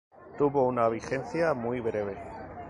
Tuvo 0.39 0.67
una 0.67 0.89
vigencia 0.89 1.53
muy 1.53 1.79
breve. 1.79 2.17